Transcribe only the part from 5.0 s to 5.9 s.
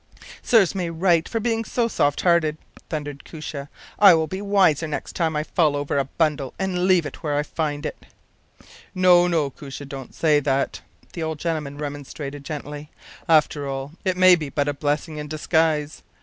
time I fall